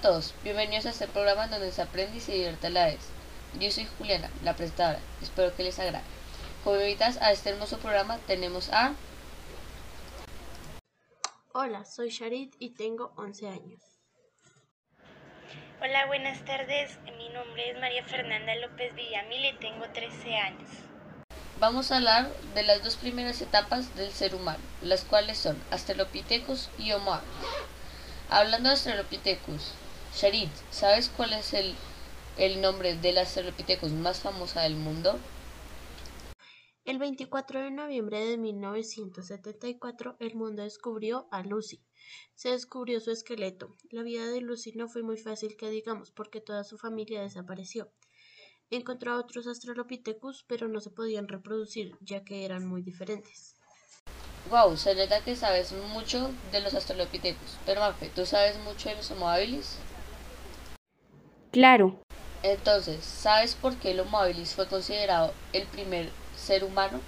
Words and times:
todos, 0.00 0.34
bienvenidos 0.42 0.86
a 0.86 0.90
este 0.90 1.06
programa 1.08 1.46
donde 1.48 1.72
se 1.72 1.82
aprende 1.82 2.16
y 2.16 2.20
se 2.20 2.32
divierte 2.32 2.68
a 2.68 2.70
la 2.70 2.86
vez. 2.86 3.00
Yo 3.58 3.70
soy 3.70 3.86
Juliana, 3.98 4.30
la 4.42 4.56
presentadora, 4.56 4.98
espero 5.20 5.54
que 5.54 5.62
les 5.62 5.78
agrade. 5.78 6.04
Como 6.64 6.80
invitas 6.80 7.18
a 7.18 7.32
este 7.32 7.50
hermoso 7.50 7.78
programa 7.78 8.16
tenemos 8.26 8.70
a... 8.70 8.94
Hola, 11.52 11.84
soy 11.84 12.08
Sharit 12.08 12.54
y 12.58 12.70
tengo 12.70 13.12
11 13.16 13.48
años. 13.48 13.82
Hola, 15.82 16.06
buenas 16.06 16.44
tardes. 16.46 16.98
Mi 17.18 17.28
nombre 17.28 17.70
es 17.70 17.78
María 17.78 18.04
Fernanda 18.04 18.54
López 18.56 18.94
Villamil 18.94 19.44
y 19.44 19.58
tengo 19.58 19.84
13 19.92 20.36
años. 20.36 20.70
Vamos 21.58 21.92
a 21.92 21.96
hablar 21.96 22.30
de 22.54 22.62
las 22.62 22.82
dos 22.82 22.96
primeras 22.96 23.42
etapas 23.42 23.94
del 23.96 24.10
ser 24.12 24.34
humano, 24.34 24.60
las 24.80 25.04
cuales 25.04 25.36
son 25.36 25.62
Australopithecus 25.70 26.70
y 26.78 26.92
Homo. 26.92 27.20
Hablando 28.30 28.68
de 28.68 28.76
Australopithecus, 28.76 29.74
Sharit, 30.14 30.50
¿sabes 30.70 31.08
cuál 31.08 31.32
es 31.32 31.54
el, 31.54 31.74
el 32.36 32.60
nombre 32.60 32.96
del 32.96 33.18
Australopithecus 33.18 33.92
más 33.92 34.20
famosa 34.20 34.62
del 34.62 34.74
mundo? 34.74 35.18
El 36.84 36.98
24 36.98 37.60
de 37.60 37.70
noviembre 37.70 38.24
de 38.24 38.36
1974, 38.36 40.16
el 40.18 40.34
mundo 40.34 40.62
descubrió 40.62 41.28
a 41.30 41.42
Lucy. 41.42 41.80
Se 42.34 42.50
descubrió 42.50 43.00
su 43.00 43.10
esqueleto. 43.10 43.76
La 43.90 44.02
vida 44.02 44.26
de 44.26 44.40
Lucy 44.40 44.72
no 44.72 44.88
fue 44.88 45.02
muy 45.02 45.16
fácil 45.16 45.56
que 45.56 45.70
digamos, 45.70 46.10
porque 46.10 46.40
toda 46.40 46.64
su 46.64 46.78
familia 46.78 47.22
desapareció. 47.22 47.92
Encontró 48.70 49.12
a 49.12 49.18
otros 49.18 49.46
Australopithecus, 49.46 50.44
pero 50.48 50.68
no 50.68 50.80
se 50.80 50.90
podían 50.90 51.28
reproducir, 51.28 51.92
ya 52.00 52.24
que 52.24 52.44
eran 52.44 52.66
muy 52.66 52.82
diferentes. 52.82 53.54
Wow, 54.50 54.76
se 54.76 54.94
nota 54.94 55.20
que 55.20 55.36
sabes 55.36 55.72
mucho 55.92 56.30
de 56.50 56.60
los 56.60 56.74
Australopithecus. 56.74 57.58
Pero 57.66 57.80
Mafe, 57.80 58.10
¿tú 58.14 58.26
sabes 58.26 58.58
mucho 58.64 58.88
de 58.88 58.96
los 58.96 59.10
Homo 59.10 59.28
habilis? 59.28 59.76
Claro. 61.50 62.00
Entonces, 62.42 63.04
¿sabes 63.04 63.54
por 63.54 63.76
qué 63.76 63.90
el 63.90 64.00
Homo 64.00 64.18
habilis 64.18 64.54
fue 64.54 64.66
considerado 64.66 65.32
el 65.52 65.66
primer 65.66 66.08
ser 66.36 66.64
humano? 66.64 67.00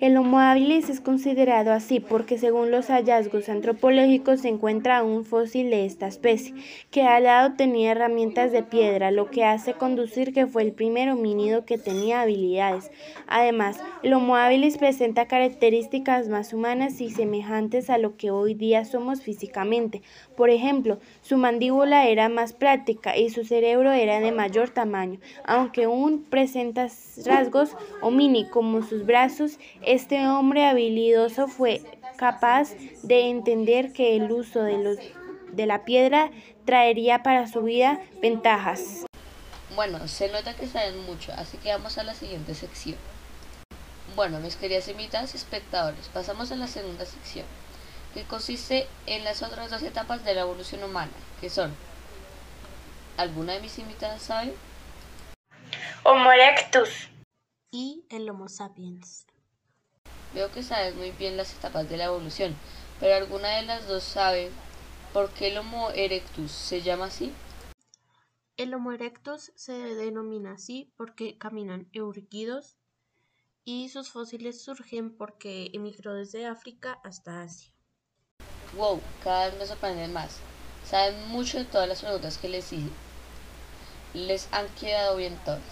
El 0.00 0.16
Homo 0.16 0.38
habilis 0.38 0.88
es 0.90 1.00
considerado 1.00 1.72
así 1.72 1.98
porque 1.98 2.38
según 2.38 2.70
los 2.70 2.86
hallazgos 2.86 3.48
antropológicos 3.48 4.42
se 4.42 4.48
encuentra 4.48 5.02
un 5.02 5.24
fósil 5.24 5.70
de 5.70 5.86
esta 5.86 6.06
especie, 6.06 6.54
que 6.92 7.02
al 7.02 7.24
lado 7.24 7.56
tenía 7.56 7.90
herramientas 7.90 8.52
de 8.52 8.62
piedra, 8.62 9.10
lo 9.10 9.28
que 9.28 9.44
hace 9.44 9.74
conducir 9.74 10.32
que 10.32 10.46
fue 10.46 10.62
el 10.62 10.70
primer 10.70 11.10
homínido 11.10 11.64
que 11.64 11.78
tenía 11.78 12.20
habilidades. 12.20 12.92
Además, 13.26 13.80
el 14.04 14.12
Homo 14.12 14.36
habilis 14.36 14.78
presenta 14.78 15.26
características 15.26 16.28
más 16.28 16.52
humanas 16.52 17.00
y 17.00 17.10
semejantes 17.10 17.90
a 17.90 17.98
lo 17.98 18.16
que 18.16 18.30
hoy 18.30 18.54
día 18.54 18.84
somos 18.84 19.22
físicamente. 19.22 20.02
Por 20.36 20.50
ejemplo, 20.50 21.00
su 21.22 21.38
mandíbula 21.38 22.06
era 22.06 22.28
más 22.28 22.52
práctica 22.52 23.16
y 23.16 23.30
su 23.30 23.44
cerebro 23.44 23.90
era 23.90 24.20
de 24.20 24.30
mayor 24.30 24.70
tamaño, 24.70 25.18
aunque 25.42 25.84
aún 25.84 26.22
presenta 26.22 26.86
rasgos 27.26 27.76
homini 28.00 28.48
como 28.48 28.82
sus 28.82 29.04
brazos 29.04 29.58
este 29.88 30.28
hombre 30.28 30.66
habilidoso 30.66 31.48
fue 31.48 31.80
capaz 32.18 32.74
de 33.02 33.30
entender 33.30 33.94
que 33.94 34.16
el 34.16 34.30
uso 34.30 34.62
de, 34.62 34.76
los, 34.76 34.98
de 35.52 35.64
la 35.64 35.86
piedra 35.86 36.30
traería 36.66 37.22
para 37.22 37.48
su 37.48 37.62
vida 37.62 37.98
ventajas. 38.20 39.06
Bueno, 39.74 40.06
se 40.06 40.30
nota 40.30 40.54
que 40.54 40.66
saben 40.66 41.06
mucho, 41.06 41.32
así 41.32 41.56
que 41.56 41.70
vamos 41.70 41.96
a 41.96 42.02
la 42.02 42.12
siguiente 42.12 42.54
sección. 42.54 42.98
Bueno, 44.14 44.40
mis 44.40 44.56
queridas 44.56 44.88
invitadas 44.88 45.32
y 45.32 45.38
espectadores, 45.38 46.10
pasamos 46.12 46.52
a 46.52 46.56
la 46.56 46.66
segunda 46.66 47.06
sección, 47.06 47.46
que 48.12 48.24
consiste 48.24 48.86
en 49.06 49.24
las 49.24 49.42
otras 49.42 49.70
dos 49.70 49.82
etapas 49.82 50.22
de 50.22 50.34
la 50.34 50.42
evolución 50.42 50.84
humana, 50.84 51.12
que 51.40 51.48
son... 51.48 51.74
¿Alguna 53.16 53.54
de 53.54 53.60
mis 53.60 53.78
invitadas 53.78 54.20
sabe? 54.20 54.52
Homo 56.04 56.30
erectus. 56.30 57.08
Y 57.72 58.04
el 58.10 58.28
Homo 58.28 58.48
sapiens. 58.48 59.24
Veo 60.34 60.50
que 60.52 60.62
sabes 60.62 60.94
muy 60.94 61.10
bien 61.12 61.36
las 61.36 61.54
etapas 61.54 61.88
de 61.88 61.96
la 61.96 62.04
evolución, 62.04 62.54
pero 63.00 63.16
¿alguna 63.16 63.56
de 63.56 63.62
las 63.62 63.86
dos 63.88 64.04
sabe 64.04 64.50
por 65.12 65.30
qué 65.30 65.48
el 65.48 65.58
Homo 65.58 65.90
erectus 65.90 66.50
se 66.52 66.82
llama 66.82 67.06
así? 67.06 67.32
El 68.56 68.74
Homo 68.74 68.92
erectus 68.92 69.52
se 69.54 69.72
denomina 69.72 70.52
así 70.52 70.92
porque 70.96 71.38
caminan 71.38 71.88
eurguidos 71.92 72.76
y 73.64 73.88
sus 73.88 74.10
fósiles 74.10 74.62
surgen 74.62 75.16
porque 75.16 75.70
emigró 75.72 76.14
desde 76.14 76.46
África 76.46 76.98
hasta 77.04 77.42
Asia. 77.42 77.72
Wow, 78.76 79.00
cada 79.22 79.46
vez 79.46 79.58
me 79.58 79.66
sorprenden 79.66 80.12
más. 80.12 80.38
Saben 80.84 81.28
mucho 81.28 81.58
de 81.58 81.64
todas 81.64 81.88
las 81.88 82.02
preguntas 82.02 82.38
que 82.38 82.48
les 82.48 82.72
hice. 82.72 82.90
Les 84.14 84.48
han 84.52 84.68
quedado 84.70 85.16
bien 85.16 85.38
todas. 85.44 85.62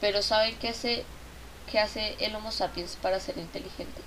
Pero 0.00 0.22
¿saben 0.22 0.56
qué 0.58 0.68
hace 0.68 1.04
¿Qué 1.70 1.78
hace 1.78 2.14
el 2.20 2.34
Homo 2.34 2.50
sapiens 2.50 2.96
para 3.00 3.20
ser 3.20 3.38
inteligente? 3.38 4.00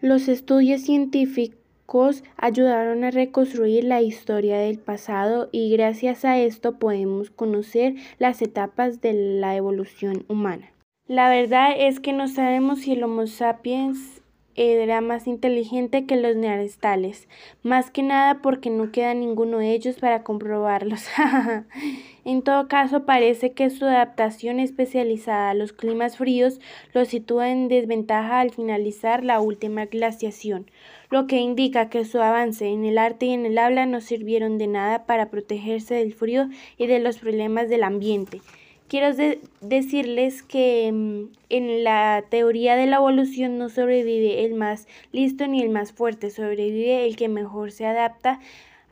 Los 0.00 0.28
estudios 0.28 0.82
científicos 0.82 2.22
ayudaron 2.36 3.04
a 3.04 3.10
reconstruir 3.10 3.84
la 3.84 4.02
historia 4.02 4.58
del 4.58 4.78
pasado 4.78 5.48
y 5.52 5.70
gracias 5.70 6.24
a 6.24 6.38
esto 6.38 6.78
podemos 6.78 7.30
conocer 7.30 7.94
las 8.18 8.42
etapas 8.42 9.00
de 9.00 9.14
la 9.14 9.56
evolución 9.56 10.24
humana. 10.28 10.72
La 11.06 11.28
verdad 11.30 11.70
es 11.76 12.00
que 12.00 12.12
no 12.12 12.26
sabemos 12.28 12.80
si 12.80 12.92
el 12.92 13.04
Homo 13.04 13.26
sapiens 13.26 14.22
era 14.56 15.00
más 15.00 15.26
inteligente 15.26 16.06
que 16.06 16.16
los 16.16 16.34
neandertales, 16.34 17.28
más 17.62 17.90
que 17.90 18.02
nada 18.02 18.40
porque 18.42 18.70
no 18.70 18.90
queda 18.90 19.14
ninguno 19.14 19.58
de 19.58 19.72
ellos 19.72 19.96
para 19.96 20.22
comprobarlos. 20.24 21.04
en 22.26 22.42
todo 22.42 22.66
caso, 22.66 23.04
parece 23.04 23.52
que 23.52 23.70
su 23.70 23.84
adaptación 23.84 24.58
especializada 24.58 25.50
a 25.50 25.54
los 25.54 25.72
climas 25.72 26.16
fríos 26.16 26.60
lo 26.92 27.04
sitúa 27.04 27.52
en 27.52 27.68
desventaja 27.68 28.40
al 28.40 28.50
finalizar 28.50 29.22
la 29.22 29.40
última 29.40 29.86
glaciación, 29.86 30.68
lo 31.08 31.28
que 31.28 31.36
indica 31.36 31.88
que 31.88 32.04
su 32.04 32.20
avance 32.20 32.66
en 32.66 32.84
el 32.84 32.98
arte 32.98 33.26
y 33.26 33.32
en 33.32 33.46
el 33.46 33.56
habla 33.58 33.86
no 33.86 34.00
sirvieron 34.00 34.58
de 34.58 34.66
nada 34.66 35.06
para 35.06 35.30
protegerse 35.30 35.94
del 35.94 36.14
frío 36.14 36.48
y 36.76 36.88
de 36.88 36.98
los 36.98 37.18
problemas 37.18 37.68
del 37.68 37.84
ambiente. 37.84 38.40
Quiero 38.88 39.14
decirles 39.60 40.42
que 40.42 40.90
mm, 40.92 41.26
en 41.48 41.84
la 41.84 42.24
teoría 42.28 42.74
de 42.74 42.86
la 42.86 42.96
evolución 42.96 43.56
no 43.56 43.68
sobrevive 43.68 44.44
el 44.44 44.54
más 44.54 44.88
listo 45.12 45.46
ni 45.46 45.62
el 45.62 45.70
más 45.70 45.92
fuerte, 45.92 46.30
sobrevive 46.30 47.06
el 47.06 47.14
que 47.14 47.28
mejor 47.28 47.70
se 47.70 47.86
adapta 47.86 48.40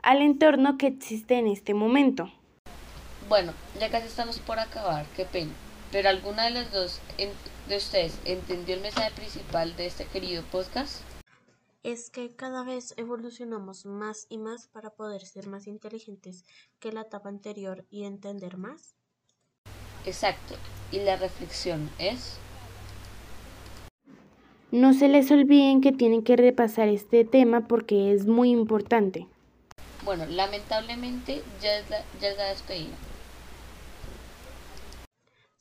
al 0.03 0.21
entorno 0.21 0.77
que 0.77 0.87
existe 0.87 1.35
en 1.35 1.47
este 1.47 1.73
momento. 1.73 2.31
Bueno, 3.27 3.53
ya 3.79 3.89
casi 3.89 4.05
estamos 4.05 4.37
por 4.39 4.59
acabar, 4.59 5.05
qué 5.15 5.25
pena. 5.25 5.51
Pero 5.91 6.09
alguna 6.09 6.43
de 6.45 6.51
las 6.51 6.71
dos 6.71 6.99
de 7.67 7.77
ustedes 7.77 8.19
entendió 8.23 8.75
el 8.75 8.81
mensaje 8.81 9.11
principal 9.15 9.75
de 9.75 9.87
este 9.87 10.05
querido 10.05 10.43
podcast? 10.51 11.01
Es 11.81 12.11
que 12.11 12.35
cada 12.35 12.63
vez 12.63 12.93
evolucionamos 12.97 13.85
más 13.87 14.27
y 14.29 14.37
más 14.37 14.67
para 14.67 14.91
poder 14.91 15.25
ser 15.25 15.47
más 15.47 15.65
inteligentes 15.65 16.45
que 16.79 16.91
la 16.91 17.01
etapa 17.01 17.29
anterior 17.29 17.85
y 17.89 18.03
entender 18.03 18.57
más. 18.57 18.95
Exacto. 20.05 20.55
Y 20.91 20.99
la 20.99 21.15
reflexión 21.15 21.89
es... 21.97 22.37
No 24.71 24.93
se 24.93 25.07
les 25.07 25.31
olviden 25.31 25.81
que 25.81 25.91
tienen 25.91 26.23
que 26.23 26.35
repasar 26.35 26.89
este 26.89 27.25
tema 27.25 27.67
porque 27.67 28.11
es 28.11 28.27
muy 28.27 28.51
importante. 28.51 29.27
Bueno, 30.03 30.25
lamentablemente 30.27 31.41
ya 31.61 31.77
es 31.77 31.89
la, 31.89 32.03
ya 32.21 32.29
es 32.29 32.37
la 32.37 32.45
despedida. 32.45 32.95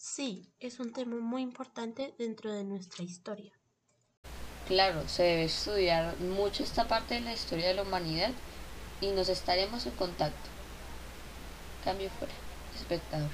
Sí, 0.07 0.53
es 0.61 0.81
un 0.81 0.93
tema 0.93 1.17
muy 1.17 1.41
importante 1.41 2.15
dentro 2.19 2.53
de 2.53 2.63
nuestra 2.63 3.03
historia. 3.03 3.55
Claro, 4.69 5.09
se 5.09 5.23
debe 5.23 5.45
estudiar 5.45 6.19
mucho 6.19 6.63
esta 6.63 6.87
parte 6.87 7.15
de 7.15 7.21
la 7.23 7.33
historia 7.33 7.69
de 7.69 7.75
la 7.75 7.83
humanidad 7.85 8.31
y 9.01 9.07
nos 9.13 9.31
estaremos 9.31 9.87
en 9.87 9.93
contacto. 9.93 10.51
Cambio 11.85 12.11
fuera, 12.19 12.35
espectador. 12.77 13.31